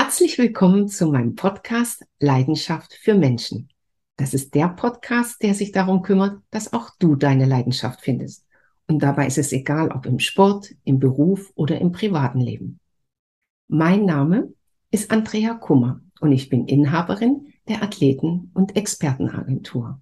[0.00, 3.68] Herzlich willkommen zu meinem Podcast Leidenschaft für Menschen.
[4.16, 8.46] Das ist der Podcast, der sich darum kümmert, dass auch du deine Leidenschaft findest.
[8.86, 12.78] Und dabei ist es egal, ob im Sport, im Beruf oder im privaten Leben.
[13.66, 14.52] Mein Name
[14.92, 20.00] ist Andrea Kummer und ich bin Inhaberin der Athleten- und Expertenagentur.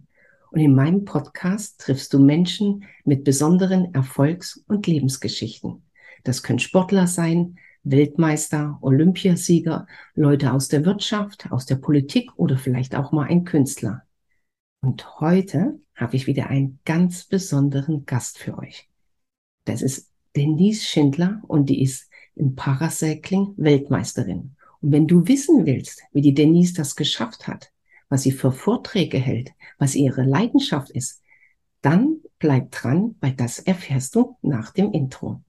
[0.51, 5.87] Und in meinem Podcast triffst du Menschen mit besonderen Erfolgs- und Lebensgeschichten.
[6.23, 7.57] Das können Sportler sein,
[7.87, 14.03] Weltmeister, Olympiasieger, Leute aus der Wirtschaft, aus der Politik oder vielleicht auch mal ein Künstler.
[14.81, 18.89] Und heute habe ich wieder einen ganz besonderen Gast für euch.
[19.65, 24.57] Das ist Denise Schindler und die ist im Paracycling Weltmeisterin.
[24.81, 27.73] Und wenn du wissen willst, wie die Denise das geschafft hat,
[28.09, 31.23] was sie für Vorträge hält, was ihre Leidenschaft ist,
[31.83, 35.41] dann bleib dran, weil das erfährst du nach dem Intro.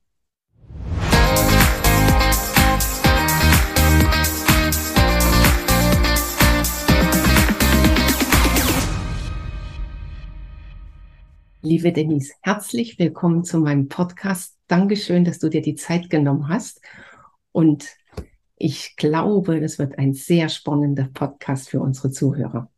[11.68, 14.58] Liebe Denise, herzlich willkommen zu meinem Podcast.
[14.70, 16.82] Dankeschön, dass du dir die Zeit genommen hast.
[17.52, 17.98] Und
[18.56, 22.72] ich glaube, das wird ein sehr spannender Podcast für unsere Zuhörer.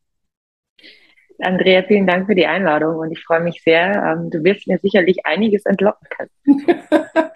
[1.37, 3.91] Andrea, vielen Dank für die Einladung und ich freue mich sehr.
[3.91, 6.65] Ähm, du wirst mir sicherlich einiges entlocken können.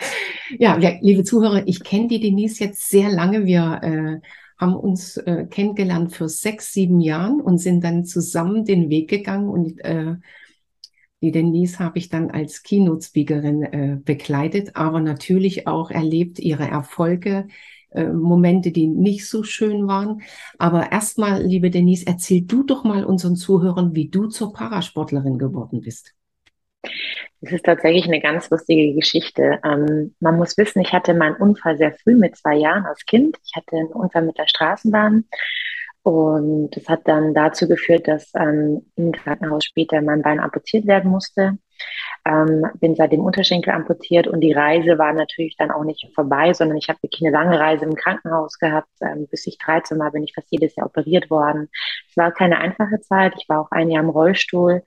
[0.58, 3.46] ja, liebe Zuhörer, ich kenne die Denise jetzt sehr lange.
[3.46, 8.90] Wir äh, haben uns äh, kennengelernt für sechs, sieben Jahren und sind dann zusammen den
[8.90, 10.16] Weg gegangen und äh,
[11.24, 17.48] die Denise habe ich dann als Keynote-Speakerin äh, begleitet, aber natürlich auch erlebt ihre Erfolge,
[17.92, 20.22] äh, Momente, die nicht so schön waren.
[20.60, 25.80] Aber erstmal, liebe Denise, erzähl du doch mal unseren Zuhörern, wie du zur Parasportlerin geworden
[25.80, 26.14] bist.
[27.40, 29.62] Das ist tatsächlich eine ganz lustige Geschichte.
[29.64, 33.38] Ähm, man muss wissen, ich hatte meinen Unfall sehr früh mit zwei Jahren als Kind.
[33.46, 35.24] Ich hatte einen Unfall mit der Straßenbahn
[36.04, 41.10] und das hat dann dazu geführt, dass ähm, im Krankenhaus später mein Bein amputiert werden
[41.10, 41.58] musste.
[42.26, 46.78] Ähm, bin seitdem Unterschenkel amputiert und die Reise war natürlich dann auch nicht vorbei, sondern
[46.78, 48.90] ich habe wirklich eine lange Reise im Krankenhaus gehabt.
[49.02, 51.70] Ähm, bis ich 13 war, bin ich fast jedes Jahr operiert worden.
[52.10, 53.34] Es war keine einfache Zeit.
[53.38, 54.84] Ich war auch ein Jahr im Rollstuhl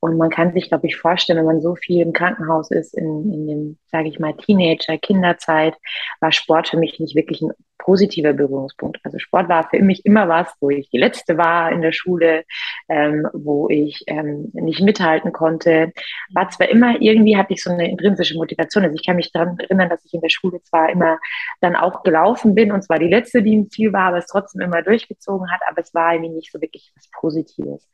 [0.00, 3.32] und man kann sich, glaube ich, vorstellen, wenn man so viel im Krankenhaus ist, in,
[3.32, 5.74] in dem, sage ich mal, Teenager, Kinderzeit,
[6.20, 7.52] war Sport für mich nicht wirklich ein
[7.88, 8.98] positiver Berührungspunkt.
[9.02, 12.44] Also Sport war für mich immer was, wo ich die Letzte war in der Schule,
[12.90, 15.94] ähm, wo ich ähm, nicht mithalten konnte.
[16.34, 18.84] War zwar immer, irgendwie hatte ich so eine intrinsische Motivation.
[18.84, 21.18] Also ich kann mich daran erinnern, dass ich in der Schule zwar immer
[21.62, 24.60] dann auch gelaufen bin und zwar die Letzte, die im Ziel war, aber es trotzdem
[24.60, 27.88] immer durchgezogen hat, aber es war irgendwie nicht so wirklich was Positives.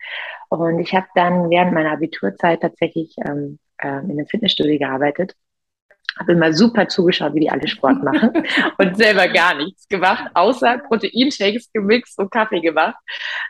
[0.49, 5.37] Und ich habe dann während meiner Abiturzeit tatsächlich ähm, äh, in einem Fitnessstudio gearbeitet
[6.19, 8.31] habe immer super zugeschaut, wie die alle Sport machen
[8.79, 12.97] und selber gar nichts gemacht, außer Proteinshakes gemixt und Kaffee gemacht.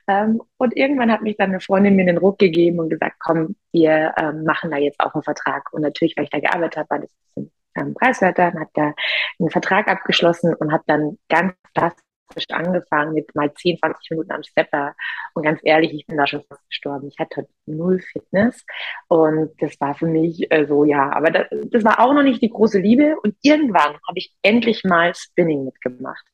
[0.09, 3.57] Ähm, und irgendwann hat mich dann eine Freundin mir den Ruck gegeben und gesagt, komm,
[3.73, 5.73] wir ähm, machen da jetzt auch einen Vertrag.
[5.73, 8.95] Und natürlich, weil ich da gearbeitet habe, war das ein bisschen ähm, preiswerter, hat da
[9.39, 12.14] einen Vertrag abgeschlossen und hat dann ganz fast frisch
[12.51, 14.95] angefangen mit mal 10, 20 Minuten am Stepper.
[15.35, 17.09] Und ganz ehrlich, ich bin da schon fast gestorben.
[17.09, 18.65] Ich hatte null Fitness.
[19.09, 22.43] Und das war für mich äh, so, ja, aber das, das war auch noch nicht
[22.43, 23.17] die große Liebe.
[23.23, 26.25] Und irgendwann habe ich endlich mal Spinning mitgemacht.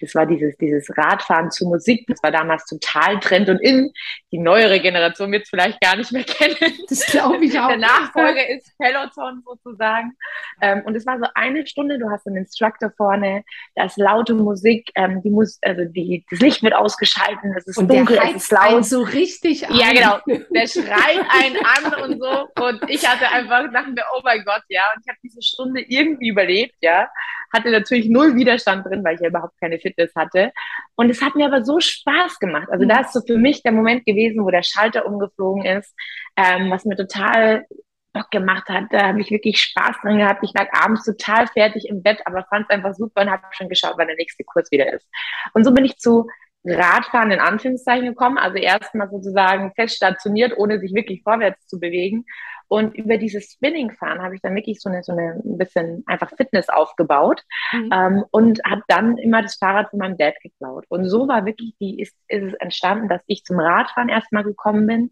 [0.00, 2.06] Das war dieses, dieses Radfahren zu Musik.
[2.08, 3.92] Das war damals total Trend und in.
[4.32, 6.56] Die neuere Generation wird es vielleicht gar nicht mehr kennen.
[6.88, 7.68] Das glaube ich auch.
[7.68, 10.12] Der Nachfolger ist Peloton sozusagen.
[10.60, 11.98] Ähm, und es war so eine Stunde.
[11.98, 13.44] Du hast einen Instructor vorne,
[13.74, 17.66] da ist laute Musik, ähm, die Musik muss, also die, das Licht wird ausgeschalten, es
[17.66, 18.84] ist und dunkel, der es ist laut.
[18.84, 19.76] so richtig an.
[19.76, 20.18] Ja, genau.
[20.54, 22.48] Der schreit einen an und so.
[22.62, 24.82] Und ich hatte einfach, dachte mir, oh mein Gott, ja.
[24.94, 27.08] Und ich habe diese Stunde irgendwie überlebt, ja.
[27.52, 30.52] Hatte natürlich null Widerstand drin, weil ich ja überhaupt keine Fitness hatte.
[30.94, 32.68] Und es hat mir aber so Spaß gemacht.
[32.70, 35.94] Also da ist so für mich der Moment gewesen, wo der Schalter umgeflogen ist,
[36.36, 37.66] ähm, was mir total
[38.12, 38.84] Bock gemacht hat.
[38.90, 40.42] Da habe ich wirklich Spaß dran gehabt.
[40.42, 43.68] Ich lag abends total fertig im Bett, aber fand es einfach super und habe schon
[43.68, 45.08] geschaut, wann der nächste Kurs wieder ist.
[45.54, 46.28] Und so bin ich zu
[46.64, 52.26] Radfahren in Anführungszeichen gekommen, also erstmal sozusagen fest stationiert, ohne sich wirklich vorwärts zu bewegen.
[52.68, 56.30] Und über dieses Spinning-Fahren habe ich dann wirklich so eine, so eine ein bisschen einfach
[56.36, 57.42] Fitness aufgebaut
[57.72, 57.90] mhm.
[57.92, 60.84] ähm, und habe dann immer das Fahrrad von meinem Dad geklaut.
[60.88, 64.86] Und so war wirklich die, ist, ist es entstanden, dass ich zum Radfahren erstmal gekommen
[64.86, 65.10] bin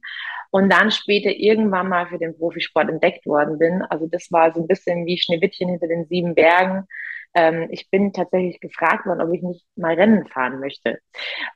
[0.50, 3.82] und dann später irgendwann mal für den Profisport entdeckt worden bin.
[3.82, 6.86] Also das war so ein bisschen wie Schneewittchen hinter den sieben Bergen.
[7.38, 10.98] Ähm, ich bin tatsächlich gefragt worden, ob ich nicht mal Rennen fahren möchte.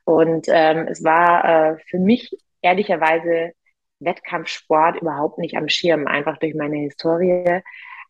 [0.04, 2.30] Und ähm, es war äh, für mich
[2.60, 3.52] ehrlicherweise
[3.98, 7.62] Wettkampfsport überhaupt nicht am Schirm, einfach durch meine Historie.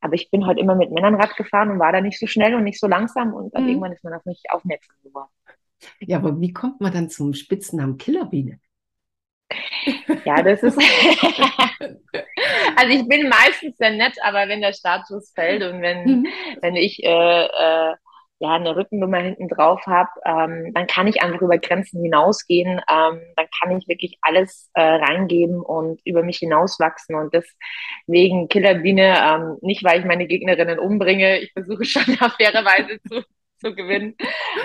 [0.02, 2.54] Aber ich bin heute immer mit Männern Rad gefahren und war da nicht so schnell
[2.54, 3.68] und nicht so langsam und mhm.
[3.68, 5.30] irgendwann ist man auf mich aufmerksam geworden.
[6.00, 8.60] Ja, aber wie kommt man dann zum Spitznamen Killerbiene?
[10.24, 10.78] Ja, das ist.
[12.76, 16.26] also ich bin meistens sehr nett, aber wenn der Status fällt und wenn, mhm.
[16.60, 17.94] wenn ich äh, äh,
[18.42, 22.80] ja eine Rückennummer hinten drauf habe, ähm, dann kann ich einfach über Grenzen hinausgehen.
[22.90, 27.14] Ähm, dann kann ich wirklich alles äh, reingeben und über mich hinauswachsen.
[27.14, 32.64] Und deswegen Killerbiene, ähm, nicht weil ich meine Gegnerinnen umbringe, ich versuche schon auf faire
[32.64, 33.22] Weise zu
[33.62, 34.16] zu gewinnen.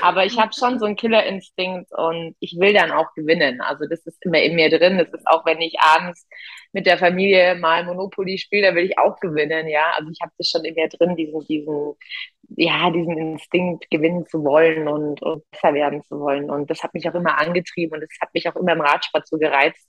[0.02, 3.62] Aber ich habe schon so einen Killerinstinkt und ich will dann auch gewinnen.
[3.62, 4.98] Also das ist immer in mir drin.
[4.98, 6.28] Das ist auch, wenn ich abends
[6.74, 9.68] mit der Familie mal Monopoly spiele, dann will ich auch gewinnen.
[9.68, 11.94] Ja, also ich habe das schon in mir drin, diesen, diesen,
[12.50, 16.50] ja, diesen Instinkt gewinnen zu wollen und, und besser werden zu wollen.
[16.50, 19.28] Und das hat mich auch immer angetrieben und das hat mich auch immer im Radsport
[19.28, 19.88] so gereizt,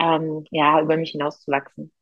[0.00, 1.92] ähm, ja, über mich hinauszuwachsen.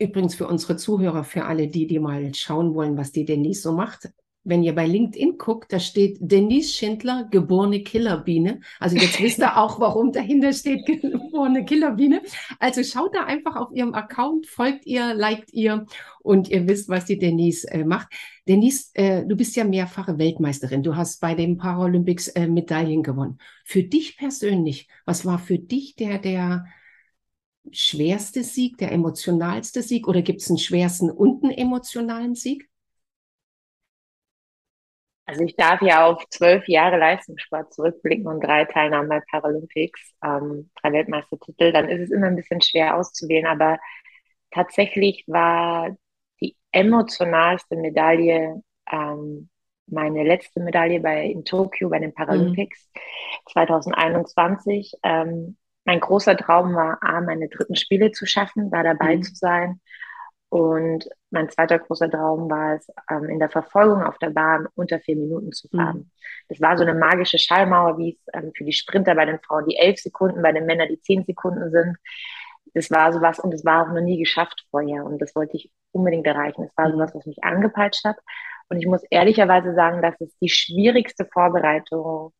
[0.00, 3.72] Übrigens für unsere Zuhörer, für alle die, die mal schauen wollen, was die Denise so
[3.72, 4.08] macht
[4.44, 8.60] wenn ihr bei LinkedIn guckt, da steht Denise Schindler, geborene Killerbiene.
[8.80, 12.22] Also jetzt wisst ihr auch, warum dahinter steht, geborene Killerbiene.
[12.58, 15.86] Also schaut da einfach auf ihrem Account, folgt ihr, liked ihr
[16.22, 18.08] und ihr wisst, was die Denise äh, macht.
[18.48, 20.82] Denise, äh, du bist ja mehrfache Weltmeisterin.
[20.82, 23.38] Du hast bei den Paralympics äh, Medaillen gewonnen.
[23.64, 26.64] Für dich persönlich, was war für dich der, der
[27.70, 32.68] schwerste Sieg, der emotionalste Sieg oder gibt es einen schwersten und einen emotionalen Sieg?
[35.28, 40.70] Also ich darf ja auf zwölf Jahre Leistungssport zurückblicken und drei Teilnahmen bei Paralympics, ähm,
[40.80, 43.78] drei Weltmeistertitel, dann ist es immer ein bisschen schwer auszuwählen, aber
[44.50, 45.94] tatsächlich war
[46.40, 49.50] die emotionalste Medaille ähm,
[49.86, 53.52] meine letzte Medaille bei in Tokio bei den Paralympics mhm.
[53.52, 54.94] 2021.
[55.02, 59.22] Ähm, mein großer Traum war, A, meine dritten Spiele zu schaffen, da dabei mhm.
[59.24, 59.80] zu sein
[60.50, 64.98] und mein zweiter großer Traum war es, ähm, in der Verfolgung auf der Bahn unter
[64.98, 65.98] vier Minuten zu fahren.
[65.98, 66.10] Mhm.
[66.48, 69.66] Das war so eine magische Schallmauer, wie es ähm, für die Sprinter bei den Frauen
[69.66, 71.96] die elf Sekunden, bei den Männern die zehn Sekunden sind.
[72.74, 75.70] Das war sowas und das war auch noch nie geschafft vorher und das wollte ich
[75.92, 76.62] unbedingt erreichen.
[76.62, 76.92] Das war mhm.
[76.92, 78.16] sowas, was mich angepeitscht hat.
[78.70, 82.32] Und ich muss ehrlicherweise sagen, dass es die schwierigste Vorbereitung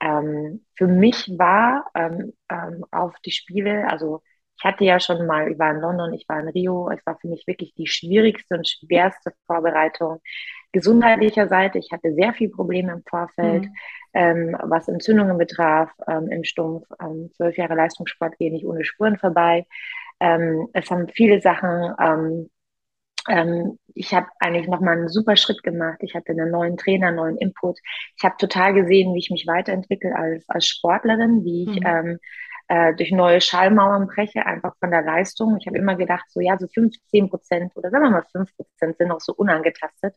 [0.00, 3.88] ähm, für mich war ähm, ähm, auf die Spiele.
[3.88, 4.22] Also
[4.60, 6.90] ich hatte ja schon mal, ich war in London, ich war in Rio.
[6.90, 10.20] Es war für mich wirklich die schwierigste und schwerste Vorbereitung
[10.70, 11.78] gesundheitlicher Seite.
[11.78, 13.74] Ich hatte sehr viel Probleme im Vorfeld, mhm.
[14.12, 16.86] ähm, was Entzündungen betraf ähm, im Stumpf.
[17.00, 19.66] Ähm, zwölf Jahre Leistungssport gehe nicht ohne Spuren vorbei.
[20.20, 22.50] Ähm, es haben viele Sachen ähm,
[23.28, 25.98] ähm, ich habe eigentlich nochmal einen super Schritt gemacht.
[26.00, 27.78] Ich hatte einen neuen Trainer, einen neuen Input.
[28.16, 32.18] Ich habe total gesehen, wie ich mich weiterentwickle als, als Sportlerin, wie ich mhm.
[32.70, 35.56] Äh, durch neue Schallmauern breche, einfach von der Leistung.
[35.58, 38.96] Ich habe immer gedacht, so ja, so 15 Prozent oder sagen wir mal 5 Prozent
[38.96, 40.14] sind noch so unangetastet.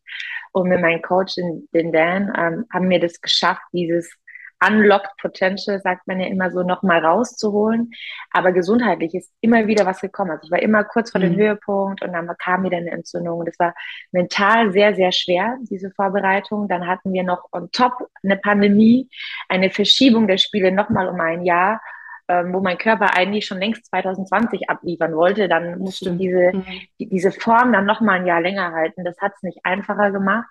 [0.52, 4.16] Und mit meinem Coach, den, den Dan, ähm, haben mir das geschafft, dieses
[4.64, 7.90] Unlocked Potential, sagt man ja immer so, nochmal rauszuholen.
[8.30, 10.30] Aber gesundheitlich ist immer wieder was gekommen.
[10.30, 11.32] Also ich war immer kurz vor mhm.
[11.32, 13.44] dem Höhepunkt und dann kam wieder eine Entzündung.
[13.46, 13.74] Das war
[14.12, 16.68] mental sehr, sehr schwer, diese Vorbereitung.
[16.68, 19.10] Dann hatten wir noch on top eine Pandemie,
[19.50, 21.82] eine Verschiebung der Spiele nochmal um ein Jahr
[22.28, 26.66] ähm, wo mein Körper eigentlich schon längst 2020 abliefern wollte, dann musste ich diese, mhm.
[27.00, 29.04] die, diese Form dann noch mal ein Jahr länger halten.
[29.04, 30.50] Das hat es nicht einfacher gemacht.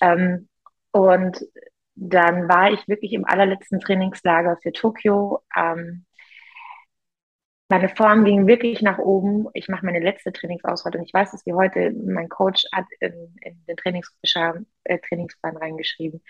[0.00, 0.48] Ähm,
[0.92, 1.40] und
[1.94, 5.42] dann war ich wirklich im allerletzten Trainingslager für Tokio.
[5.56, 6.06] Ähm,
[7.68, 9.46] meine Form ging wirklich nach oben.
[9.54, 13.34] Ich mache meine letzte Trainingsauswahl und ich weiß, dass wie heute mein Coach hat in,
[13.40, 16.22] in den Trainingsplan, äh, Trainingsplan reingeschrieben.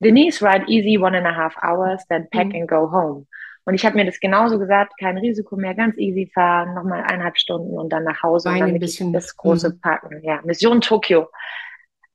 [0.00, 2.60] Denise, ride easy one and a half hours, then pack mhm.
[2.60, 3.26] and go home.
[3.64, 7.38] Und ich habe mir das genauso gesagt, kein Risiko mehr, ganz easy fahren, nochmal eineinhalb
[7.38, 8.48] Stunden und dann nach Hause.
[8.48, 9.12] Weine und dann ein bisschen.
[9.12, 9.80] Das große mhm.
[9.80, 10.40] Parken, ja.
[10.44, 11.28] Mission Tokio.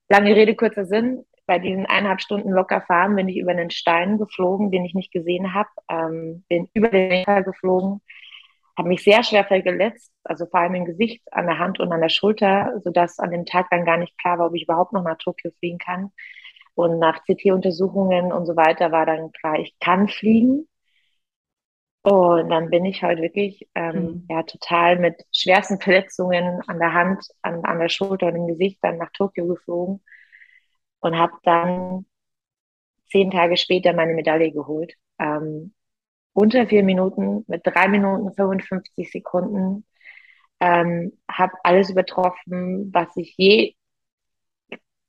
[0.10, 1.24] Lange Rede, kurzer Sinn.
[1.48, 5.12] Bei diesen eineinhalb Stunden locker fahren bin ich über einen Stein geflogen, den ich nicht
[5.12, 8.02] gesehen habe, ähm, bin über den Lenker geflogen,
[8.76, 12.02] habe mich sehr schwer verletzt, also vor allem im Gesicht, an der Hand und an
[12.02, 15.04] der Schulter, sodass an dem Tag dann gar nicht klar war, ob ich überhaupt noch
[15.04, 16.12] nach Tokio fliegen kann.
[16.74, 20.68] Und nach CT-Untersuchungen und so weiter war dann klar, ich kann fliegen.
[22.06, 24.26] Und dann bin ich halt wirklich ähm, mhm.
[24.30, 28.78] ja total mit schwersten Verletzungen an der Hand, an, an der Schulter und im Gesicht
[28.84, 30.04] dann nach Tokio geflogen
[31.00, 32.06] und habe dann
[33.10, 34.94] zehn Tage später meine Medaille geholt.
[35.18, 35.74] Ähm,
[36.34, 39.84] unter vier Minuten mit drei Minuten 55 Sekunden.
[40.60, 43.74] Ähm, habe alles übertroffen, was ich je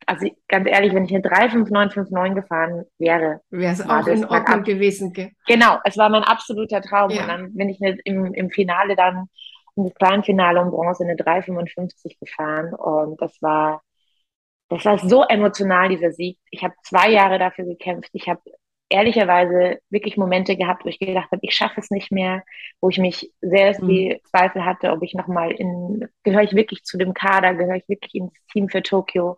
[0.07, 5.13] also ganz ehrlich, wenn ich eine 35959 gefahren wäre, wäre es auch in Ordnung gewesen.
[5.13, 5.33] Gell?
[5.47, 7.11] Genau, es war mein absoluter Traum.
[7.11, 7.23] Ja.
[7.23, 9.29] Und dann bin ich nicht im, im Finale dann,
[9.75, 12.73] im kleinen Finale um Bronze eine 355 gefahren.
[12.73, 13.83] Und das war,
[14.69, 16.39] das war so emotional, dieser Sieg.
[16.51, 18.11] Ich habe zwei Jahre dafür gekämpft.
[18.13, 18.41] Ich habe
[18.89, 22.45] ehrlicherweise wirklich Momente gehabt, wo ich gedacht habe, ich schaffe es nicht mehr,
[22.81, 24.21] wo ich mich sehr viel mhm.
[24.31, 28.15] Zweifel hatte, ob ich nochmal in, gehöre ich wirklich zu dem Kader, gehöre ich wirklich
[28.15, 29.37] ins Team für Tokio.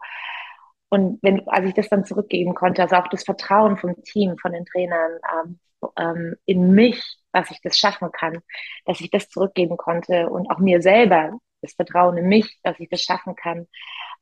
[0.91, 4.53] Und wenn, als ich das dann zurückgeben konnte, also auch das Vertrauen vom Team, von
[4.53, 5.59] den Trainern ähm,
[5.99, 7.03] ähm, in mich,
[7.33, 8.39] dass ich das schaffen kann,
[8.85, 12.89] dass ich das zurückgeben konnte und auch mir selber das Vertrauen in mich, dass ich
[12.89, 13.67] das schaffen kann,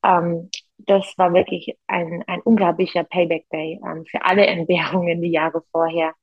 [0.05, 5.63] ähm, das war wirklich ein, ein unglaublicher Payback Day ähm, für alle Entbehrungen die Jahre
[5.73, 6.15] vorher.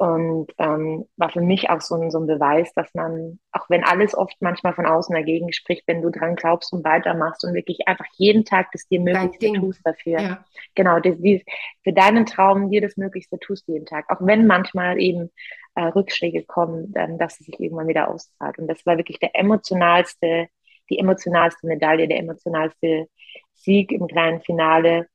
[0.00, 3.84] Und ähm, war für mich auch so ein, so ein Beweis, dass man, auch wenn
[3.84, 7.86] alles oft manchmal von außen dagegen spricht, wenn du dran glaubst und weitermachst und wirklich
[7.86, 10.18] einfach jeden Tag das dir Möglichste tust dafür.
[10.18, 10.44] Ja.
[10.74, 11.44] Genau, das, die,
[11.84, 14.06] für deinen Traum dir das Möglichste tust jeden Tag.
[14.08, 15.30] Auch wenn manchmal eben
[15.74, 18.58] äh, Rückschläge kommen, dann, dass es sich irgendwann wieder auszahlt.
[18.58, 20.48] Und das war wirklich der emotionalste,
[20.88, 23.06] die emotionalste Medaille, der emotionalste
[23.52, 25.08] Sieg im kleinen Finale.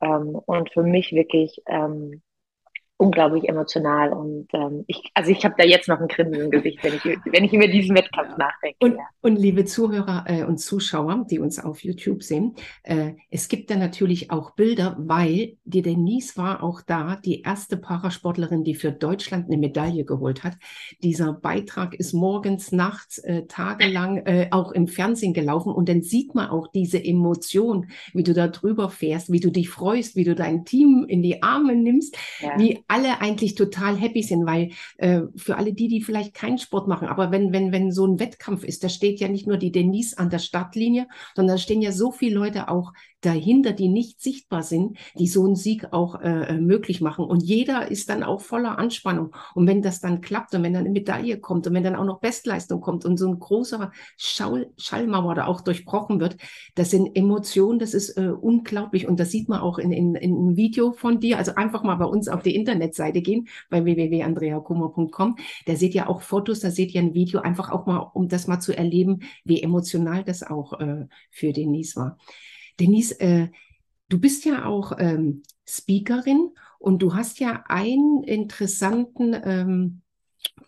[0.00, 2.22] Ähm, und für mich wirklich ähm,
[3.00, 6.84] unglaublich emotional und ähm, ich, also ich habe da jetzt noch ein Grinsen im Gesicht,
[6.84, 8.76] wenn ich, wenn ich über diesen Wettkampf nachdenke.
[8.80, 9.04] Und, ja.
[9.22, 13.76] und liebe Zuhörer äh, und Zuschauer, die uns auf YouTube sehen, äh, es gibt da
[13.76, 19.46] natürlich auch Bilder, weil die Denise war auch da, die erste Parasportlerin, die für Deutschland
[19.46, 20.58] eine Medaille geholt hat.
[21.02, 26.34] Dieser Beitrag ist morgens, nachts, äh, tagelang äh, auch im Fernsehen gelaufen und dann sieht
[26.34, 30.34] man auch diese Emotion, wie du da drüber fährst, wie du dich freust, wie du
[30.34, 32.58] dein Team in die Arme nimmst, ja.
[32.58, 36.88] wie alle eigentlich total happy sind, weil äh, für alle die, die vielleicht keinen Sport
[36.88, 39.70] machen, aber wenn, wenn, wenn so ein Wettkampf ist, da steht ja nicht nur die
[39.70, 41.06] Denise an der Startlinie,
[41.36, 45.44] sondern da stehen ja so viele Leute auch dahinter, die nicht sichtbar sind, die so
[45.44, 47.24] einen Sieg auch äh, äh, möglich machen.
[47.24, 49.34] Und jeder ist dann auch voller Anspannung.
[49.54, 52.04] Und wenn das dann klappt und wenn dann eine Medaille kommt und wenn dann auch
[52.04, 56.36] noch Bestleistung kommt und so ein großer Schall, Schallmauer da auch durchbrochen wird,
[56.74, 59.06] das sind Emotionen, das ist äh, unglaublich.
[59.06, 61.38] Und das sieht man auch in, in, in einem Video von dir.
[61.38, 65.36] Also einfach mal bei uns auf die Internetseite gehen, bei www.andreakummer.com.
[65.66, 68.46] Da seht ihr auch Fotos, da seht ihr ein Video, einfach auch mal, um das
[68.46, 72.18] mal zu erleben, wie emotional das auch äh, für Denise war.
[72.80, 73.48] Denise, äh,
[74.08, 80.02] du bist ja auch ähm, Speakerin und du hast ja einen interessanten ähm,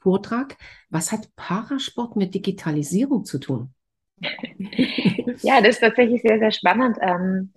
[0.00, 0.57] Vortrag.
[0.90, 3.75] Was hat Parasport mit Digitalisierung zu tun?
[5.42, 6.99] ja, das ist tatsächlich sehr, sehr spannend.
[7.00, 7.52] Ähm,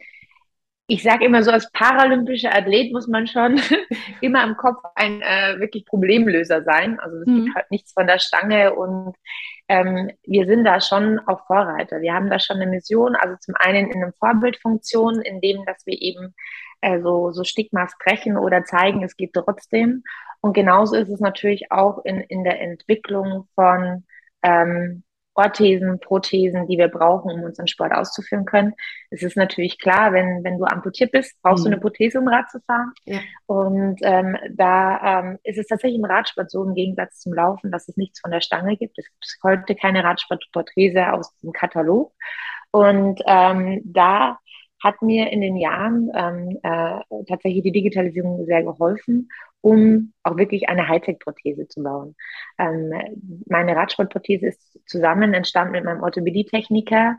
[0.87, 3.59] ich sage immer so, als paralympischer Athlet muss man schon
[4.21, 6.99] immer im Kopf ein äh, wirklich Problemlöser sein.
[6.99, 7.45] Also es mhm.
[7.45, 9.15] gibt halt nichts von der Stange und
[9.67, 12.01] ähm, wir sind da schon auch Vorreiter.
[12.01, 15.85] Wir haben da schon eine Mission, also zum einen in einer Vorbildfunktion, in dem, dass
[15.87, 16.35] wir eben
[16.81, 20.03] äh, so, so Stigmas brechen oder zeigen, es geht trotzdem.
[20.41, 24.03] Und genauso ist es natürlich auch in, in der Entwicklung von
[24.43, 25.03] ähm,
[25.35, 28.73] Orthesen, Prothesen, die wir brauchen, um unseren Sport auszuführen können.
[29.09, 31.69] Es ist natürlich klar, wenn, wenn du amputiert bist, brauchst mhm.
[31.69, 32.93] du eine Prothese, um Rad zu fahren.
[33.03, 33.19] Ja.
[33.45, 37.87] Und ähm, da ähm, ist es tatsächlich im Radsport so, im Gegensatz zum Laufen, dass
[37.89, 38.97] es nichts von der Stange gibt.
[38.97, 42.13] Es gibt heute keine Radsportprothese aus dem Katalog.
[42.71, 44.39] Und ähm, da
[44.85, 49.29] hat mir in den Jahren ähm, äh, tatsächlich die Digitalisierung sehr geholfen,
[49.61, 52.15] um auch wirklich eine Hightech-Prothese zu bauen.
[52.59, 52.93] Ähm,
[53.47, 57.17] meine Radsportprothese ist zusammen entstanden mit meinem Orthopädie-Techniker,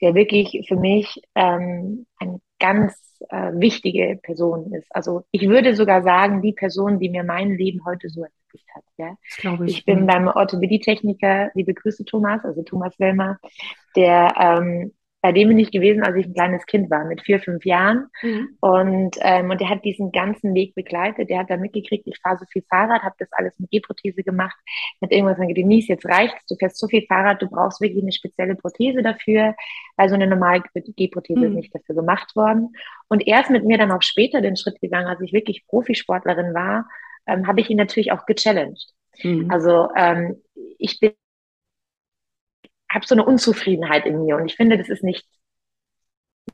[0.00, 2.94] der wirklich für mich ähm, eine ganz
[3.28, 4.86] äh, wichtige Person ist.
[4.90, 8.84] Also ich würde sogar sagen, die Person, die mir mein Leben heute so ermöglicht hat.
[8.96, 9.16] Ja?
[9.64, 13.38] Ich, ich bin beim Orthopädie-Techniker, liebe Grüße Thomas, also Thomas Wellmer,
[13.96, 17.40] der ähm, bei dem bin ich gewesen, als ich ein kleines Kind war, mit vier,
[17.40, 18.06] fünf Jahren.
[18.22, 18.56] Mhm.
[18.60, 21.28] Und, ähm, und der hat diesen ganzen Weg begleitet.
[21.28, 24.56] Der hat dann mitgekriegt, ich fahre so viel Fahrrad, habe das alles mit G-Prothese gemacht,
[25.00, 28.12] mit irgendwas gesagt, Denise, jetzt reicht's, du fährst so viel Fahrrad, du brauchst wirklich eine
[28.12, 29.54] spezielle Prothese dafür,
[29.96, 31.46] weil so eine normale G-Prothese mhm.
[31.46, 32.72] ist nicht dafür gemacht worden.
[33.08, 36.88] Und erst mit mir dann auch später den Schritt gegangen, als ich wirklich Profisportlerin war,
[37.26, 38.94] ähm, habe ich ihn natürlich auch gechallenged.
[39.22, 39.50] Mhm.
[39.50, 40.36] Also ähm,
[40.78, 41.12] ich bin
[42.92, 45.26] habe so eine Unzufriedenheit in mir und ich finde, das ist nicht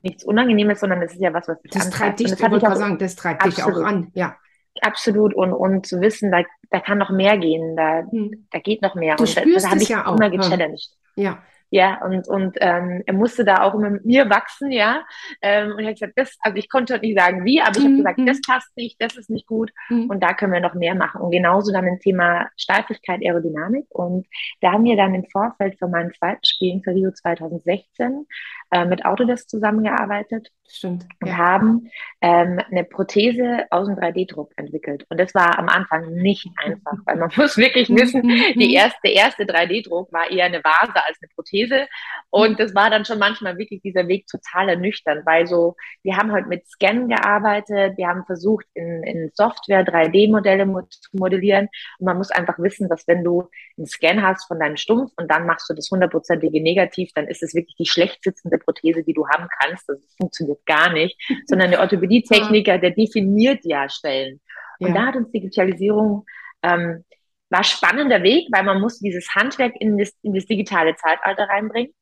[0.03, 2.75] nichts Unangenehmes, sondern das ist ja was, was dich das treibt dich, das, ich auch,
[2.75, 4.37] sagen, das treibt absolut, dich auch an, ja.
[4.81, 8.47] Absolut und, und zu wissen, da, da kann noch mehr gehen, da, hm.
[8.51, 9.15] da geht noch mehr.
[9.15, 10.91] Du und spürst das, das habe ich ja auch, immer gechallenged.
[11.15, 11.41] Ja.
[11.69, 15.03] Ja, und, und ähm, er musste da auch immer mit mir wachsen, ja.
[15.41, 17.89] Ähm, und er hat gesagt, das, also ich konnte nicht sagen wie, aber ich habe
[17.89, 17.97] mhm.
[17.97, 20.09] gesagt, das passt nicht, das ist nicht gut mhm.
[20.09, 21.21] und da können wir noch mehr machen.
[21.21, 23.85] Und genauso dann im Thema Steifigkeit, Aerodynamik.
[23.89, 24.27] Und
[24.61, 28.25] da haben wir dann im Vorfeld für meinen zweiten Spielen für Rio 2016
[28.71, 30.49] äh, mit Autodesk zusammengearbeitet.
[30.69, 31.05] Stimmt.
[31.21, 31.37] Und ja.
[31.37, 31.89] haben
[32.21, 35.05] ähm, eine Prothese aus dem 3D-Druck entwickelt.
[35.09, 38.21] Und das war am Anfang nicht einfach, weil man muss wirklich wissen,
[38.55, 41.47] die erste, der erste 3D-Druck war eher eine Vase als eine Prothese.
[41.47, 41.87] Prothese.
[42.29, 46.31] Und das war dann schon manchmal wirklich dieser Weg total ernüchternd, weil so, wir haben
[46.31, 51.69] halt mit Scan gearbeitet, wir haben versucht, in, in Software 3D-Modelle zu modellieren.
[51.99, 55.31] Und man muss einfach wissen, dass wenn du einen Scan hast von deinem Stumpf und
[55.31, 59.13] dann machst du das hundertprozentige Negativ, dann ist es wirklich die schlecht sitzende Prothese, die
[59.13, 59.87] du haben kannst.
[59.87, 61.17] Das funktioniert gar nicht.
[61.45, 64.39] Sondern der Orthopädietechniker, der definiert ja Stellen.
[64.79, 64.93] Und ja.
[64.93, 66.25] da hat uns Digitalisierung
[66.63, 67.03] ähm,
[67.49, 71.93] war spannender Weg, weil man muss dieses Handwerk in das, in das digitale Zeitalter reinbringen.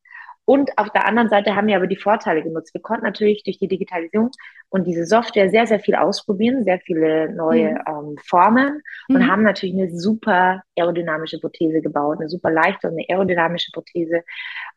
[0.47, 2.74] Und auf der anderen Seite haben wir aber die Vorteile genutzt.
[2.74, 4.29] Wir konnten natürlich durch die Digitalisierung
[4.69, 7.79] und diese Software sehr, sehr viel ausprobieren, sehr viele neue mhm.
[7.88, 9.27] ähm, Formen und mhm.
[9.27, 14.24] haben natürlich eine super aerodynamische Prothese gebaut, eine super leichte und eine aerodynamische Prothese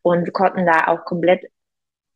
[0.01, 1.45] und konnten da auch komplett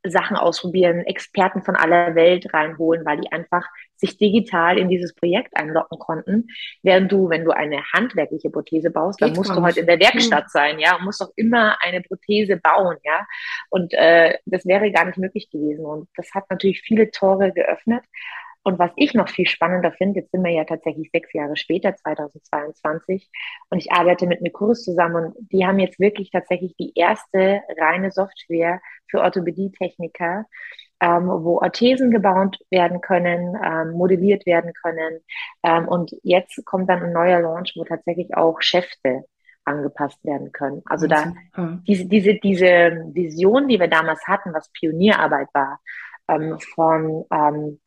[0.04, 3.66] Sachen ausprobieren, Experten von aller Welt reinholen, weil die einfach
[3.96, 6.48] sich digital in dieses Projekt einlocken konnten.
[6.82, 10.00] Während du, wenn du eine handwerkliche Prothese baust, Geht dann musst du heute in der
[10.00, 10.50] Werkstatt hm.
[10.50, 13.26] sein, ja, und musst doch immer eine Prothese bauen, ja.
[13.70, 15.84] Und äh, das wäre gar nicht möglich gewesen.
[15.84, 18.02] Und das hat natürlich viele Tore geöffnet.
[18.64, 21.96] Und was ich noch viel spannender finde, jetzt sind wir ja tatsächlich sechs Jahre später,
[21.96, 23.28] 2022,
[23.70, 28.12] und ich arbeite mit Mikurus zusammen und die haben jetzt wirklich tatsächlich die erste reine
[28.12, 30.46] Software für Orthopädietechniker,
[31.00, 35.20] ähm, wo Orthesen gebaut werden können, ähm, modelliert werden können.
[35.64, 39.24] Ähm, und jetzt kommt dann ein neuer Launch, wo tatsächlich auch Schäfte
[39.64, 40.82] angepasst werden können.
[40.86, 41.32] Also da
[41.86, 45.80] diese, diese, diese Vision, die wir damals hatten, was Pionierarbeit war,
[46.28, 47.80] ähm, von ähm,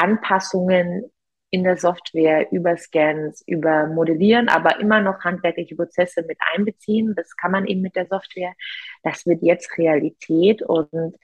[0.00, 1.10] Anpassungen
[1.50, 7.14] in der Software über Scans, über Modellieren, aber immer noch handwerkliche Prozesse mit einbeziehen.
[7.16, 8.54] Das kann man eben mit der Software.
[9.02, 11.16] Das wird jetzt Realität und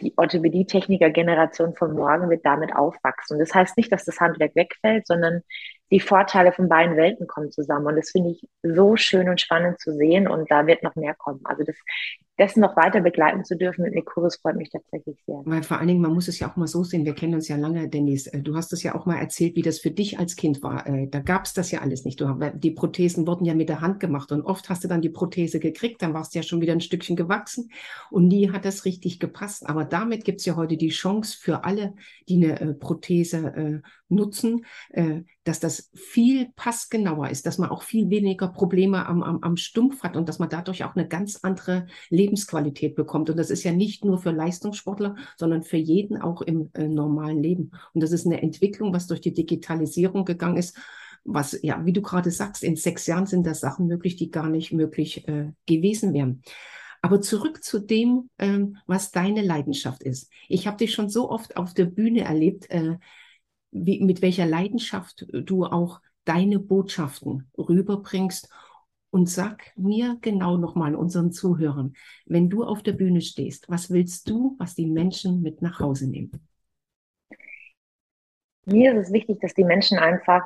[0.00, 3.38] die Orthopädie-Techniker-Generation von morgen wird damit aufwachsen.
[3.38, 5.42] Das heißt nicht, dass das Handwerk wegfällt, sondern
[5.90, 7.86] die Vorteile von beiden Welten kommen zusammen.
[7.86, 10.28] Und das finde ich so schön und spannend zu sehen.
[10.28, 11.40] Und da wird noch mehr kommen.
[11.44, 11.76] Also das,
[12.38, 15.40] dessen noch weiter begleiten zu dürfen mit Nikuris freut mich tatsächlich sehr.
[15.44, 17.48] Weil vor allen Dingen, man muss es ja auch mal so sehen, wir kennen uns
[17.48, 18.26] ja lange, Dennis.
[18.26, 20.86] Äh, du hast es ja auch mal erzählt, wie das für dich als Kind war.
[20.86, 22.20] Äh, da gab es das ja alles nicht.
[22.20, 25.08] Du, die Prothesen wurden ja mit der Hand gemacht und oft hast du dann die
[25.08, 27.70] Prothese gekriegt, dann warst du ja schon wieder ein Stückchen gewachsen
[28.10, 29.66] und nie hat das richtig gepasst.
[29.68, 31.94] Aber damit gibt es ja heute die Chance für alle,
[32.28, 34.64] die eine äh, Prothese nutzen,
[35.44, 40.02] dass das viel passgenauer ist, dass man auch viel weniger Probleme am, am, am Stumpf
[40.02, 42.25] hat und dass man dadurch auch eine ganz andere Lebensqualität
[42.94, 43.30] bekommt.
[43.30, 47.42] Und das ist ja nicht nur für Leistungssportler, sondern für jeden auch im äh, normalen
[47.42, 47.70] Leben.
[47.92, 50.76] Und das ist eine Entwicklung, was durch die Digitalisierung gegangen ist.
[51.24, 54.48] Was, ja, wie du gerade sagst, in sechs Jahren sind da Sachen möglich, die gar
[54.48, 56.42] nicht möglich äh, gewesen wären.
[57.02, 60.30] Aber zurück zu dem, ähm, was deine Leidenschaft ist.
[60.48, 62.96] Ich habe dich schon so oft auf der Bühne erlebt, äh,
[63.70, 68.48] wie, mit welcher Leidenschaft du auch deine Botschaften rüberbringst.
[69.16, 71.94] Und sag mir genau nochmal unseren Zuhörern,
[72.26, 76.06] wenn du auf der Bühne stehst, was willst du, was die Menschen mit nach Hause
[76.06, 76.46] nehmen?
[78.66, 80.42] Mir ist es wichtig, dass die Menschen einfach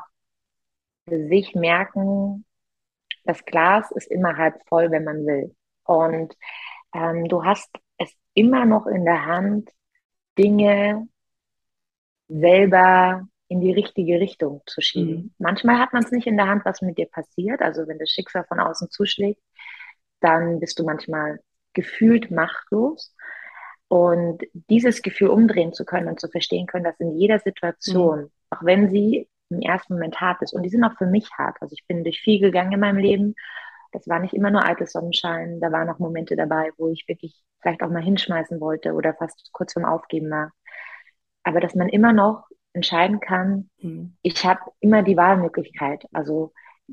[1.08, 2.44] für sich merken,
[3.24, 5.52] das Glas ist immer halb voll, wenn man will.
[5.82, 6.36] Und
[6.94, 9.68] ähm, du hast es immer noch in der Hand,
[10.38, 11.08] Dinge
[12.28, 15.14] selber in die richtige Richtung zu schieben.
[15.14, 15.34] Mhm.
[15.38, 17.60] Manchmal hat man es nicht in der Hand, was mit dir passiert.
[17.60, 19.42] Also wenn das Schicksal von außen zuschlägt,
[20.20, 21.40] dann bist du manchmal
[21.74, 23.14] gefühlt machtlos.
[23.88, 28.30] Und dieses Gefühl umdrehen zu können und zu verstehen können, dass in jeder Situation, mhm.
[28.50, 31.56] auch wenn sie im ersten Moment hart ist, und die sind auch für mich hart.
[31.60, 33.34] Also ich bin durch viel gegangen in meinem Leben.
[33.90, 35.58] Das war nicht immer nur altes Sonnenschein.
[35.60, 39.50] Da waren auch Momente dabei, wo ich wirklich vielleicht auch mal hinschmeißen wollte oder fast
[39.52, 40.52] kurz vorm Aufgeben war
[41.42, 44.16] aber dass man immer noch entscheiden kann, mhm.
[44.22, 46.04] ich habe immer die Wahlmöglichkeit.
[46.12, 46.52] Also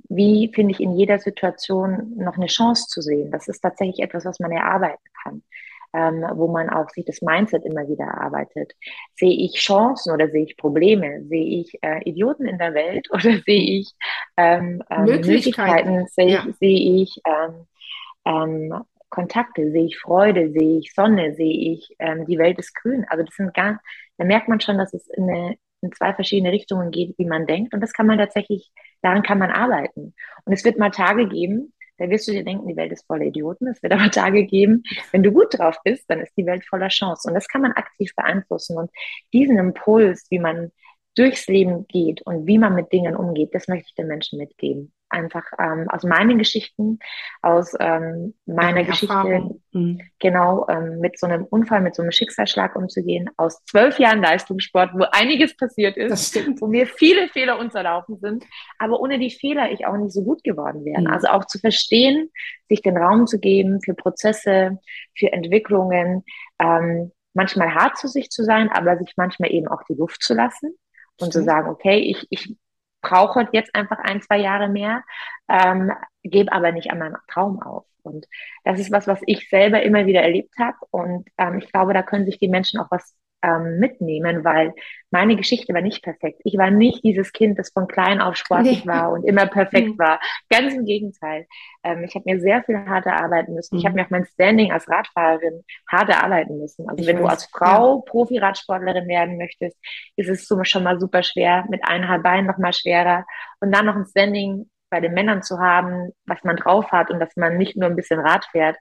[0.09, 3.31] wie finde ich in jeder Situation noch eine Chance zu sehen?
[3.31, 5.43] Das ist tatsächlich etwas, was man erarbeiten kann,
[5.93, 8.73] ähm, wo man auch sich das Mindset immer wieder erarbeitet.
[9.15, 11.23] Sehe ich Chancen oder sehe ich Probleme?
[11.25, 13.91] Sehe ich äh, Idioten in der Welt oder sehe ich
[14.37, 16.07] ähm, ähm, Möglichkeiten?
[16.07, 16.45] Sehe ja.
[16.47, 17.65] ich, sehe ich ähm,
[18.25, 19.71] ähm, Kontakte?
[19.71, 20.51] Sehe ich Freude?
[20.51, 21.33] Sehe ich Sonne?
[21.35, 23.05] Sehe ich ähm, die Welt ist grün?
[23.09, 23.79] Also das sind ganz
[24.17, 27.45] da merkt man schon, dass es in, eine, in zwei verschiedene Richtungen geht, wie man
[27.45, 27.73] denkt.
[27.73, 30.13] Und das kann man tatsächlich, daran kann man arbeiten.
[30.45, 33.25] Und es wird mal Tage geben, da wirst du dir denken, die Welt ist voller
[33.25, 33.67] Idioten.
[33.67, 36.89] Es wird aber Tage geben, wenn du gut drauf bist, dann ist die Welt voller
[36.89, 37.27] Chance.
[37.27, 38.77] Und das kann man aktiv beeinflussen.
[38.77, 38.91] Und
[39.33, 40.71] diesen Impuls, wie man
[41.15, 44.93] durchs Leben geht und wie man mit Dingen umgeht, das möchte ich den Menschen mitgeben.
[45.09, 46.99] Einfach ähm, aus meinen Geschichten,
[47.41, 50.01] aus ähm, meiner Ach, Geschichte, mhm.
[50.19, 54.91] genau, ähm, mit so einem Unfall, mit so einem Schicksalsschlag umzugehen, aus zwölf Jahren Leistungssport,
[54.93, 58.45] wo einiges passiert ist, wo mir viele Fehler unterlaufen sind,
[58.79, 61.01] aber ohne die Fehler ich auch nicht so gut geworden wäre.
[61.01, 61.07] Mhm.
[61.07, 62.29] Also auch zu verstehen,
[62.67, 64.79] sich den Raum zu geben für Prozesse,
[65.17, 66.23] für Entwicklungen,
[66.59, 70.33] ähm, manchmal hart zu sich zu sein, aber sich manchmal eben auch die Luft zu
[70.33, 70.75] lassen
[71.19, 72.55] und zu sagen, okay, ich, ich
[73.07, 75.03] brauche jetzt einfach ein, zwei Jahre mehr,
[75.49, 75.91] ähm,
[76.23, 77.85] gebe aber nicht an meinem Traum auf.
[78.03, 78.25] Und
[78.63, 80.77] das ist was, was ich selber immer wieder erlebt habe.
[80.91, 83.15] Und ähm, ich glaube, da können sich die Menschen auch was
[83.47, 84.73] ähm, mitnehmen, weil
[85.11, 86.41] meine Geschichte war nicht perfekt.
[86.43, 88.91] Ich war nicht dieses Kind, das von klein auf sportlich nee.
[88.91, 89.99] war und immer perfekt mhm.
[89.99, 90.19] war.
[90.49, 91.47] Ganz im Gegenteil.
[91.83, 93.75] Ähm, ich habe mir sehr viel harter arbeiten müssen.
[93.75, 93.79] Mhm.
[93.79, 96.89] Ich habe mir auch mein Standing als Radfahrerin hart arbeiten müssen.
[96.89, 97.23] Also ich wenn weiß.
[97.23, 98.11] du als Frau ja.
[98.11, 99.77] Profi-Radsportlerin werden möchtest,
[100.17, 103.25] ist es schon mal super schwer, mit eineinhalb Beinen noch mal schwerer
[103.61, 107.19] und dann noch ein Standing bei den Männern zu haben, was man drauf hat und
[107.19, 108.77] dass man nicht nur ein bisschen Rad fährt.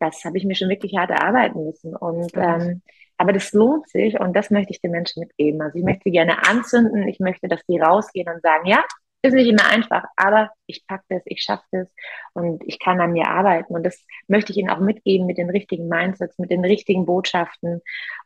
[0.00, 1.94] Das habe ich mir schon wirklich hart erarbeiten müssen.
[1.94, 2.82] Und ähm,
[3.16, 5.60] aber das lohnt sich und das möchte ich den Menschen mitgeben.
[5.62, 7.06] Also ich möchte sie gerne anzünden.
[7.08, 8.84] Ich möchte, dass die rausgehen und sagen, ja,
[9.24, 11.88] ist nicht immer einfach, aber ich packe das, ich schaffe das
[12.34, 13.74] und ich kann an mir arbeiten.
[13.74, 17.80] Und das möchte ich ihnen auch mitgeben mit den richtigen Mindsets, mit den richtigen Botschaften.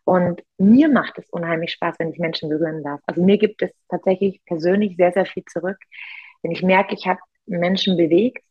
[0.05, 3.01] Und mir macht es unheimlich Spaß, wenn ich Menschen berühren darf.
[3.07, 5.79] Also mir gibt es tatsächlich persönlich sehr, sehr viel zurück.
[6.42, 8.42] Wenn ich merke, ich habe Menschen bewegt,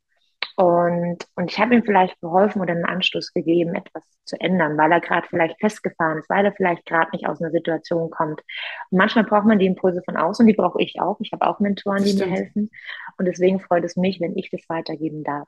[0.58, 4.92] und, und ich habe ihm vielleicht geholfen oder einen Anstoß gegeben, etwas zu ändern, weil
[4.92, 8.42] er gerade vielleicht festgefahren ist, weil er vielleicht gerade nicht aus einer Situation kommt.
[8.90, 11.20] Und manchmal braucht man die Impulse von außen, die brauche ich auch.
[11.22, 12.72] Ich habe auch Mentoren, die mir helfen.
[13.20, 15.48] Und deswegen freut es mich, wenn ich das weitergeben darf.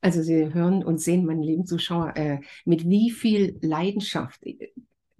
[0.00, 4.40] Also Sie hören und sehen, meine lieben Zuschauer, äh, mit wie viel Leidenschaft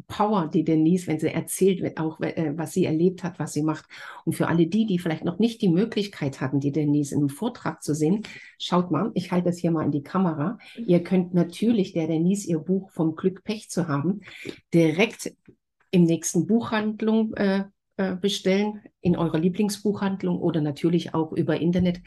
[0.06, 3.86] Power, die Denise, wenn sie erzählt, auch äh, was sie erlebt hat, was sie macht.
[4.24, 7.82] Und für alle die, die vielleicht noch nicht die Möglichkeit hatten, die Denise einem Vortrag
[7.82, 8.22] zu sehen,
[8.58, 10.58] schaut mal, ich halte das hier mal in die Kamera.
[10.76, 14.20] Ihr könnt natürlich der Denise ihr Buch vom Glück Pech zu haben
[14.72, 15.34] direkt
[15.90, 17.64] im nächsten Buchhandlung äh,
[18.20, 22.00] bestellen in eurer Lieblingsbuchhandlung oder natürlich auch über Internet.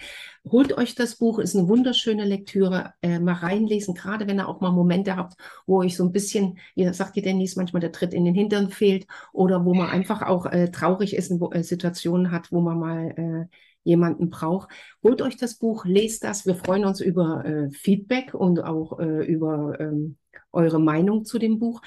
[0.46, 2.94] Holt euch das Buch, ist eine wunderschöne Lektüre.
[3.02, 6.58] Äh, mal reinlesen, gerade wenn ihr auch mal Momente habt, wo euch so ein bisschen,
[6.76, 10.24] wie sagt ihr Dennis, manchmal der Tritt in den Hintern fehlt oder wo man einfach
[10.24, 14.70] auch äh, traurig ist und äh, Situationen hat, wo man mal äh, jemanden braucht.
[15.04, 16.46] Holt euch das Buch, lest das.
[16.46, 20.18] Wir freuen uns über äh, Feedback und auch äh, über ähm,
[20.52, 21.82] eure Meinung zu dem Buch.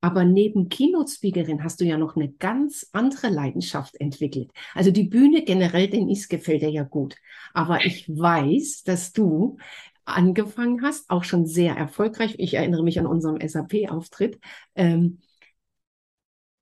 [0.00, 4.50] Aber neben Keynote-Speakerin hast du ja noch eine ganz andere Leidenschaft entwickelt.
[4.74, 7.16] Also die Bühne generell, den ist gefällt dir ja gut.
[7.52, 9.58] Aber ich weiß, dass du
[10.04, 12.34] angefangen hast, auch schon sehr erfolgreich.
[12.38, 14.40] Ich erinnere mich an unserem SAP-Auftritt.
[14.74, 15.18] Ähm,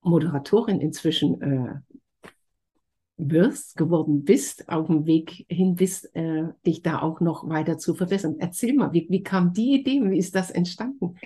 [0.02, 1.80] Moderatorin inzwischen äh,
[3.16, 7.94] wirst, geworden bist, auf dem Weg hin bist, äh, dich da auch noch weiter zu
[7.94, 8.36] verbessern.
[8.38, 11.16] Erzähl mal, wie, wie kam die Idee, wie ist das entstanden?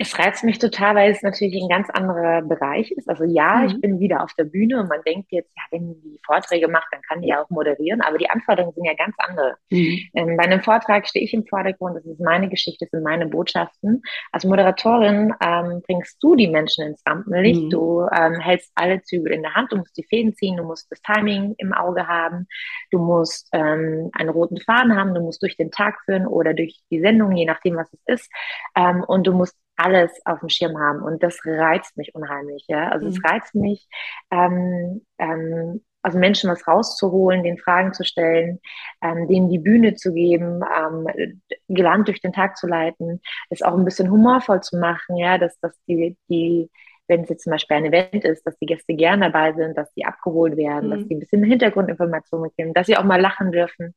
[0.00, 3.08] Es reizt mich total, weil es natürlich ein ganz anderer Bereich ist.
[3.08, 3.66] Also ja, mhm.
[3.66, 6.86] ich bin wieder auf der Bühne und man denkt jetzt, ja, wenn die Vorträge macht,
[6.92, 9.56] dann kann die ja auch moderieren, aber die Anforderungen sind ja ganz andere.
[9.70, 9.98] Mhm.
[10.14, 13.26] Ähm, bei einem Vortrag stehe ich im Vordergrund, das ist meine Geschichte, das sind meine
[13.26, 14.02] Botschaften.
[14.30, 17.70] Als Moderatorin ähm, bringst du die Menschen ins Rampenlicht, mhm.
[17.70, 20.90] du ähm, hältst alle Zügel in der Hand, du musst die Fäden ziehen, du musst
[20.92, 22.46] das Timing im Auge haben,
[22.92, 26.80] du musst ähm, einen roten Faden haben, du musst durch den Tag führen oder durch
[26.88, 28.32] die Sendung, je nachdem, was es ist,
[28.76, 31.02] ähm, und du musst alles auf dem Schirm haben.
[31.02, 32.64] Und das reizt mich unheimlich.
[32.68, 32.88] Ja?
[32.88, 33.12] Also mhm.
[33.12, 33.88] es reizt mich,
[34.30, 38.60] ähm, ähm, also Menschen was rauszuholen, den Fragen zu stellen,
[39.02, 43.76] ähm, denen die Bühne zu geben, ähm, gelangt durch den Tag zu leiten, es auch
[43.76, 46.70] ein bisschen humorvoll zu machen, ja, dass, dass die, die
[47.08, 49.92] wenn es jetzt zum Beispiel ein Event ist, dass die Gäste gern dabei sind, dass
[49.94, 50.90] die abgeholt werden, mhm.
[50.90, 53.94] dass die ein bisschen Hintergrundinformationen bekommen, dass sie auch mal lachen dürfen.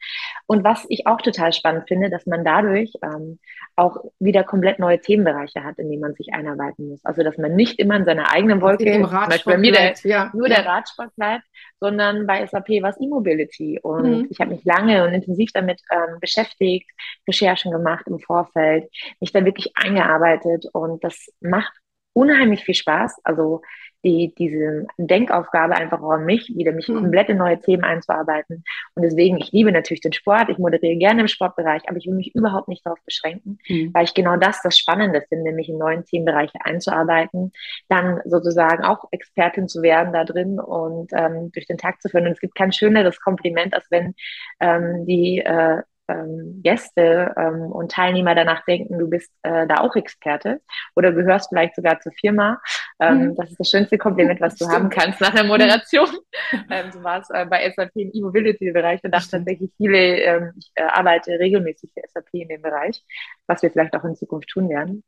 [0.52, 3.40] Und was ich auch total spannend finde, dass man dadurch ähm,
[3.78, 7.06] auch wieder komplett neue Themenbereiche hat, in denen man sich einarbeiten muss.
[7.06, 10.30] Also dass man nicht immer in seiner eigenen Wolke, zum Beispiel bei mir der, ja.
[10.34, 11.46] nur der Radsport bleibt,
[11.80, 13.80] sondern bei SAP war es E-Mobility.
[13.82, 14.28] Und mhm.
[14.30, 16.92] ich habe mich lange und intensiv damit ähm, beschäftigt,
[17.26, 21.72] Recherchen gemacht im Vorfeld, mich da wirklich eingearbeitet und das macht
[22.12, 23.22] unheimlich viel Spaß.
[23.24, 23.62] Also
[24.04, 26.96] die, diese Denkaufgabe einfach auch an mich, wieder mich mhm.
[26.96, 28.64] komplett in neue Themen einzuarbeiten.
[28.96, 32.16] Und deswegen, ich liebe natürlich den Sport, ich moderiere gerne im Sportbereich, aber ich will
[32.16, 33.94] mich überhaupt nicht darauf beschränken, mhm.
[33.94, 37.52] weil ich genau das das Spannende finde, mich in neuen Themenbereiche einzuarbeiten,
[37.90, 42.26] dann sozusagen auch Expertin zu werden da drin und ähm, durch den Tag zu führen.
[42.26, 44.16] Und es gibt kein schöneres Kompliment, als wenn
[44.60, 49.96] ähm, die äh, ähm, Gäste ähm, und Teilnehmer danach denken, du bist äh, da auch
[49.96, 50.62] Experte
[50.96, 52.62] oder gehörst vielleicht sogar zur Firma
[53.02, 53.36] Ähm, mhm.
[53.36, 56.08] Das ist das schönste Kompliment, was du haben kannst nach der Moderation.
[56.70, 60.84] ähm, du warst äh, bei SAP im E-Mobility-Bereich und dachte tatsächlich viele, ähm, ich äh,
[60.84, 63.04] arbeite regelmäßig für SAP in dem Bereich,
[63.48, 65.04] was wir vielleicht auch in Zukunft tun werden.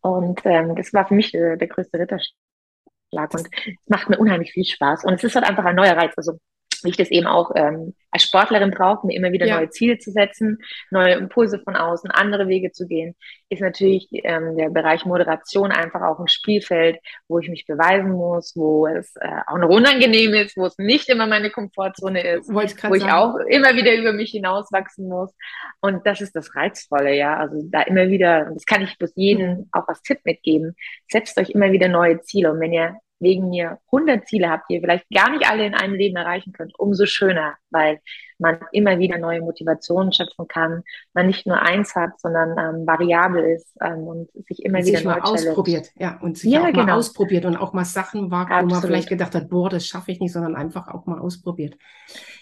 [0.00, 4.52] Und ähm, das war für mich der, der größte Ritterschlag und es macht mir unheimlich
[4.52, 5.04] viel Spaß.
[5.04, 6.14] Und es ist halt einfach ein neuer Reiz.
[6.16, 6.38] Also
[6.84, 9.56] wie ich das eben auch ähm, als Sportlerin brauche, mir immer wieder ja.
[9.56, 10.58] neue Ziele zu setzen,
[10.90, 13.14] neue Impulse von außen, andere Wege zu gehen,
[13.48, 18.54] ist natürlich ähm, der Bereich Moderation einfach auch ein Spielfeld, wo ich mich beweisen muss,
[18.56, 22.60] wo es äh, auch noch unangenehm ist, wo es nicht immer meine Komfortzone ist, wo
[22.60, 23.02] ich sagen.
[23.10, 25.32] auch immer wieder über mich hinauswachsen muss.
[25.80, 27.36] Und das ist das Reizvolle, ja.
[27.36, 29.68] Also da immer wieder, das kann ich bloß jedem mhm.
[29.72, 30.74] auch als Tipp mitgeben,
[31.08, 32.50] setzt euch immer wieder neue Ziele.
[32.52, 35.74] Und wenn ihr wegen mir 100 Ziele habt, die ihr vielleicht gar nicht alle in
[35.74, 38.00] einem Leben erreichen könnt, umso schöner, weil
[38.38, 40.82] man immer wieder neue Motivationen schöpfen kann,
[41.14, 44.98] man nicht nur eins hat, sondern ähm, variabel ist ähm, und sich immer und wieder
[44.98, 46.84] sich mal ausprobiert, ja, und sich ja, auch genau.
[46.84, 50.12] mal ausprobiert und auch mal Sachen wagt, wo man vielleicht gedacht hat, boah, das schaffe
[50.12, 51.76] ich nicht, sondern einfach auch mal ausprobiert.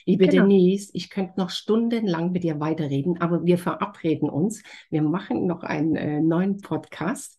[0.05, 0.43] Liebe genau.
[0.43, 4.63] Denise, ich könnte noch stundenlang mit dir weiterreden, aber wir verabreden uns.
[4.91, 7.39] Wir machen noch einen äh, neuen Podcast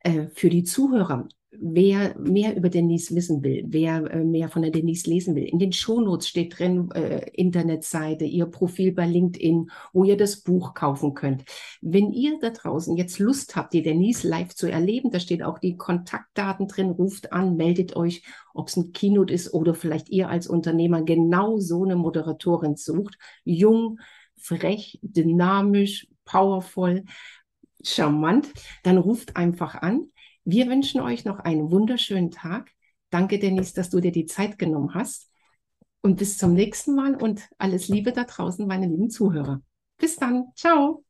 [0.00, 4.70] äh, für die Zuhörer wer mehr über Denise wissen will, wer äh, mehr von der
[4.70, 10.04] Denise lesen will, in den Shownotes steht drin äh, Internetseite, ihr Profil bei LinkedIn, wo
[10.04, 11.44] ihr das Buch kaufen könnt.
[11.80, 15.58] Wenn ihr da draußen jetzt Lust habt, die Denise live zu erleben, da steht auch
[15.58, 20.28] die Kontaktdaten drin, ruft an, meldet euch, ob es ein Keynote ist oder vielleicht ihr
[20.28, 23.16] als Unternehmer genau so eine Moderatorin sucht.
[23.44, 24.00] Jung,
[24.36, 27.04] frech, dynamisch, powerful,
[27.82, 28.48] charmant,
[28.82, 30.10] dann ruft einfach an.
[30.50, 32.70] Wir wünschen euch noch einen wunderschönen Tag.
[33.10, 35.30] Danke, Denise, dass du dir die Zeit genommen hast.
[36.00, 39.60] Und bis zum nächsten Mal und alles Liebe da draußen, meine lieben Zuhörer.
[39.98, 40.46] Bis dann.
[40.56, 41.04] Ciao.